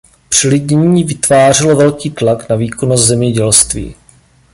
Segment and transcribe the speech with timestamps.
[0.29, 3.95] Přelidnění vytvářelo velký tlak na výkonnost zemědělství.